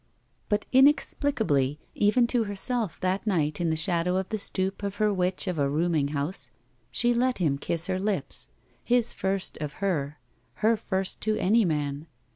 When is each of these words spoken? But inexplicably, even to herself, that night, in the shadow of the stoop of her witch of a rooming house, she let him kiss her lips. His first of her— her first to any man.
But 0.49 0.65
inexplicably, 0.73 1.77
even 1.93 2.25
to 2.25 2.45
herself, 2.45 2.99
that 3.01 3.27
night, 3.27 3.61
in 3.61 3.69
the 3.69 3.77
shadow 3.77 4.17
of 4.17 4.29
the 4.29 4.39
stoop 4.39 4.81
of 4.81 4.95
her 4.95 5.13
witch 5.13 5.45
of 5.47 5.59
a 5.59 5.69
rooming 5.69 6.07
house, 6.07 6.49
she 6.89 7.13
let 7.13 7.37
him 7.37 7.59
kiss 7.59 7.85
her 7.85 7.99
lips. 7.99 8.49
His 8.83 9.13
first 9.13 9.57
of 9.59 9.73
her— 9.73 10.17
her 10.65 10.75
first 10.75 11.21
to 11.21 11.37
any 11.37 11.65
man. 11.65 12.07